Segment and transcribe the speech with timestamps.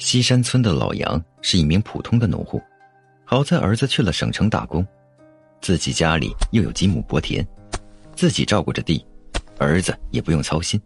[0.00, 2.60] 西山村的老杨是一名普通的农户，
[3.22, 4.84] 好在儿子去了省城打工，
[5.60, 7.46] 自己家里又有几亩薄田，
[8.16, 9.04] 自己照顾着地，
[9.58, 10.80] 儿子也不用操心，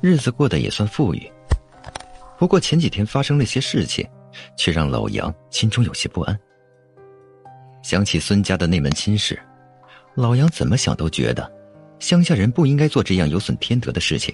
[0.00, 1.30] 日子过得也算富裕。
[2.38, 4.08] 不过前几天发生了些事情，
[4.56, 6.38] 却让老杨心中有些不安。
[7.82, 9.36] 想起孙家的那门亲事，
[10.14, 11.50] 老杨怎么想都觉得，
[11.98, 14.32] 乡下人不应该做这样有损天德的事情。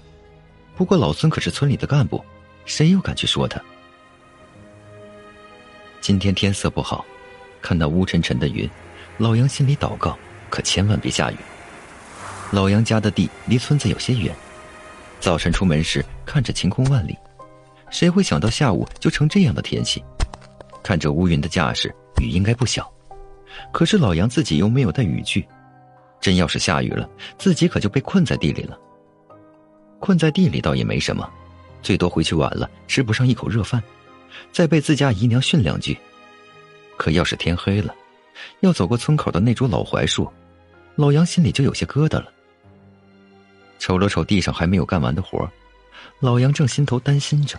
[0.76, 2.22] 不过老孙可是村里的干部，
[2.66, 3.58] 谁又敢去说他？
[6.02, 7.04] 今天天色不好，
[7.60, 8.68] 看到乌沉沉的云，
[9.18, 10.18] 老杨心里祷告，
[10.50, 11.36] 可千万别下雨。
[12.50, 14.34] 老杨家的地离村子有些远，
[15.20, 17.16] 早晨出门时看着晴空万里，
[17.88, 20.02] 谁会想到下午就成这样的天气？
[20.82, 22.92] 看着乌云的架势，雨应该不小。
[23.72, 25.46] 可是老杨自己又没有带雨具，
[26.20, 28.76] 真要是下雨了，自己可就被困在地里了。
[30.00, 31.30] 困在地里倒也没什么，
[31.80, 33.80] 最多回去晚了吃不上一口热饭。
[34.52, 35.98] 再被自家姨娘训两句，
[36.96, 37.94] 可要是天黑了，
[38.60, 40.30] 要走过村口的那株老槐树，
[40.96, 42.32] 老杨心里就有些疙瘩了。
[43.78, 45.50] 瞅了瞅地上还没有干完的活，
[46.20, 47.58] 老杨正心头担心着。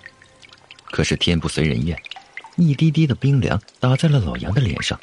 [0.86, 1.98] 可是天不随人愿，
[2.56, 5.00] 一滴滴的冰凉打在了老杨的脸上。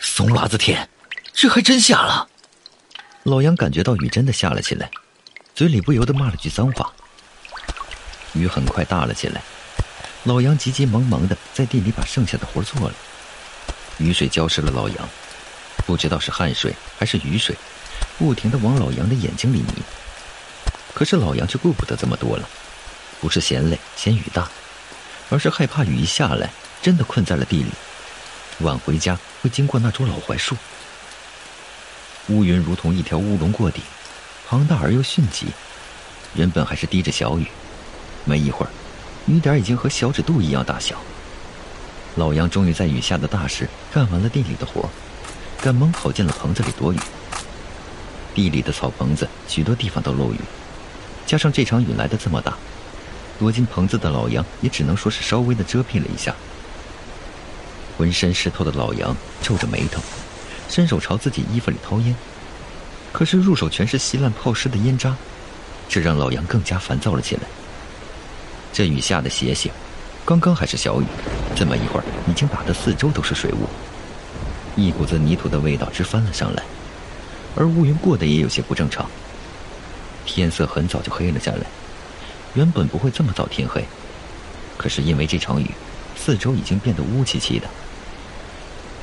[0.00, 0.88] 怂娃子天，
[1.32, 2.28] 这还真下了！
[3.22, 4.90] 老杨感觉到雨真的下了起来，
[5.54, 6.92] 嘴里不由得骂了句脏话。
[8.34, 9.40] 雨很快大了起来。
[10.24, 12.94] 老杨急急忙忙的在地里把剩下的活做了，
[13.98, 15.08] 雨水浇湿了老杨，
[15.86, 17.54] 不知道是汗水还是雨水，
[18.18, 19.82] 不停的往老杨的眼睛里迷。
[20.94, 22.48] 可是老杨却顾不得这么多了，
[23.20, 24.48] 不是嫌累嫌雨大，
[25.28, 26.50] 而是害怕雨一下来
[26.80, 27.70] 真的困在了地里，
[28.60, 30.56] 晚回家会经过那株老槐树。
[32.28, 33.82] 乌云如同一条乌龙过顶，
[34.48, 35.48] 庞大而又迅疾，
[36.32, 37.46] 原本还是滴着小雨，
[38.24, 38.72] 没一会儿。
[39.26, 40.96] 雨点已经和小指肚一样大小。
[42.16, 44.88] 老杨终于在雨下的大时干完了地里的活，
[45.60, 46.98] 赶忙跑进了棚子里躲雨。
[48.34, 50.38] 地里的草棚子许多地方都漏雨，
[51.24, 52.56] 加上这场雨来的这么大，
[53.38, 56.34] 躲进棚子的老杨也只能说是稍微的遮蔽了一下。
[57.96, 60.02] 浑身湿透的老杨皱着眉头，
[60.68, 62.14] 伸手朝自己衣服里掏烟，
[63.12, 65.16] 可是入手全是稀烂泡湿的烟渣，
[65.88, 67.42] 这让老杨更加烦躁了起来。
[68.74, 69.70] 这雨下的邪性，
[70.24, 71.04] 刚刚还是小雨，
[71.54, 73.68] 这么一会儿已经打得四周都是水雾，
[74.74, 76.62] 一股子泥土的味道直翻了上来，
[77.54, 79.08] 而乌云过得也有些不正常。
[80.26, 81.60] 天色很早就黑了下来，
[82.54, 83.84] 原本不会这么早天黑，
[84.76, 85.70] 可是因为这场雨，
[86.16, 87.68] 四周已经变得乌漆漆的。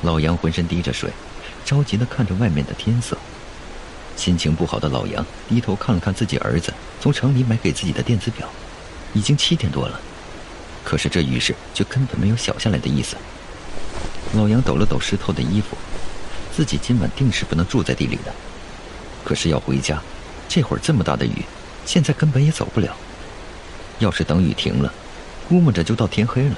[0.02, 1.10] 老杨浑身滴着水，
[1.64, 3.16] 着急的看着外面的天色。
[4.16, 8.46] 心情不好的老杨低头看了看自己儿子从城里买给自己的电子表。
[9.14, 10.00] 已经七点多了，
[10.84, 13.16] 可是这雨势却根本没有小下来的意思。
[14.34, 15.76] 老杨抖了抖湿透的衣服，
[16.54, 18.32] 自己今晚定是不能住在地里的。
[19.24, 20.02] 可是要回家，
[20.48, 21.44] 这会儿这么大的雨，
[21.84, 22.96] 现在根本也走不了。
[23.98, 24.92] 要是等雨停了，
[25.48, 26.56] 估摸着就到天黑了。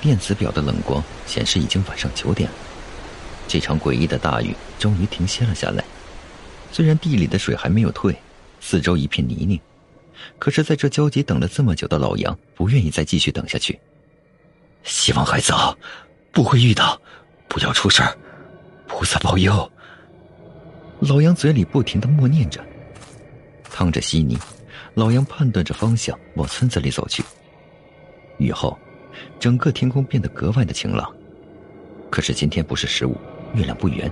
[0.00, 2.56] 电子表的冷光显示已经晚上九点了，
[3.48, 5.82] 这场诡异的大雨终于停歇了下来。
[6.70, 8.14] 虽然地里的水还没有退，
[8.60, 9.58] 四周一片泥泞。
[10.38, 13.78] 可是，在这焦急等了这么久的老杨，不愿意再继续等下去。
[14.82, 15.52] 希望孩子
[16.30, 17.00] 不会遇到，
[17.48, 18.02] 不要出事，
[18.86, 19.70] 菩萨保佑。
[21.00, 22.64] 老杨嘴里不停的默念着，
[23.70, 24.38] 趟着稀泥，
[24.94, 27.22] 老杨判断着方向往村子里走去。
[28.38, 28.78] 雨后，
[29.38, 31.12] 整个天空变得格外的晴朗。
[32.10, 33.16] 可是今天不是十五，
[33.54, 34.10] 月亮不圆，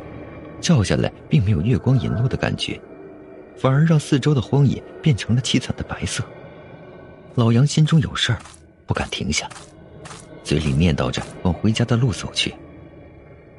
[0.61, 2.81] 照下来并没有月光引路的感觉。
[3.57, 6.25] 反而让四周的荒野变成了凄惨的白色。
[7.35, 8.39] 老杨心中有事儿，
[8.87, 9.49] 不敢停下，
[10.45, 12.55] 嘴里念叨着往回家的路走去。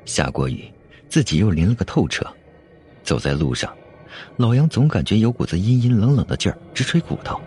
[0.06, 0.72] 下过雨，
[1.10, 2.26] 自己又淋了个透彻。
[3.04, 3.74] 走在路上，
[4.38, 7.40] 老杨总感觉有股子阴阴冷冷的劲儿直吹骨头。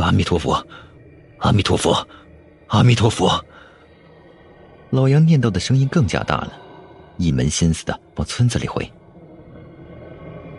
[0.00, 0.66] 阿弥陀佛，
[1.38, 2.06] 阿弥陀佛，
[2.68, 3.44] 阿弥陀佛。
[4.90, 6.52] 老杨念叨的声音更加大了，
[7.18, 8.90] 一门心思的往村子里回。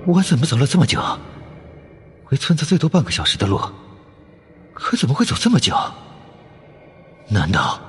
[0.05, 1.01] 我怎么走了这么久？
[2.23, 3.59] 回村子最多半个小时的路，
[4.73, 5.75] 可怎么会走这么久？
[7.27, 7.79] 难道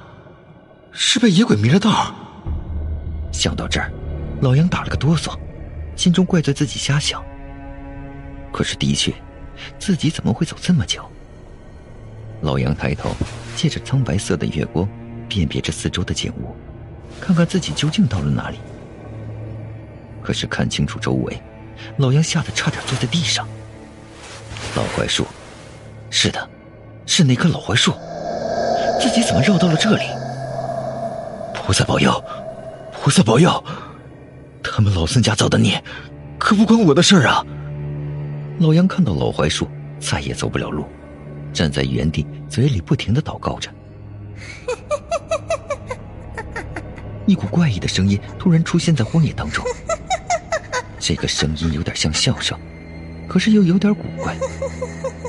[0.92, 2.14] 是被野鬼迷了道？
[3.32, 3.92] 想到这儿，
[4.40, 5.36] 老杨打了个哆嗦，
[5.94, 7.22] 心中怪罪自己瞎想。
[8.50, 9.12] 可是的确，
[9.78, 11.04] 自己怎么会走这么久？
[12.40, 13.10] 老杨抬头，
[13.54, 14.88] 借着苍白色的月光，
[15.28, 16.56] 辨别着四周的景物，
[17.20, 18.58] 看看自己究竟到了哪里。
[20.22, 21.42] 可是看清楚周围。
[21.98, 23.46] 老杨吓得差点坐在地上。
[24.74, 25.26] 老槐树，
[26.10, 26.48] 是的，
[27.06, 27.92] 是那棵老槐树。
[29.00, 30.04] 自己怎么绕到了这里？
[31.54, 32.22] 菩萨保佑，
[32.92, 33.62] 菩萨保佑！
[34.62, 35.82] 他们老孙家造的孽，
[36.38, 37.44] 可不关我的事儿啊！
[38.58, 39.68] 老杨看到老槐树，
[40.00, 40.86] 再也走不了路，
[41.52, 43.70] 站在原地，嘴里不停的祷告着。
[47.26, 49.64] 一股怪异的声音突然出现在荒野当中，
[51.08, 52.58] 这个声音有点像笑声，
[53.28, 54.36] 可是又有点古怪，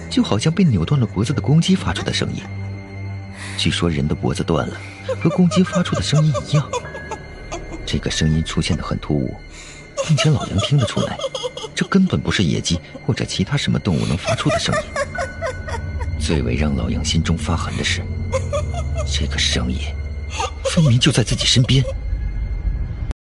[0.10, 2.42] 就好像被扭断了脖子的公鸡发出的声音。
[3.60, 4.82] 据说人的脖子断了，
[5.22, 6.68] 和公鸡发出的声音一样。
[7.86, 9.38] 这个声音出现的很突兀，
[10.08, 11.16] 并且老杨听得出来，
[11.76, 14.82] 这根本不是野鸡或者其他什么动物能发出的声音。
[16.20, 18.02] 最为让老杨心中发寒的是，
[19.06, 19.78] 这个声音
[20.74, 21.86] 分明就在自己身边。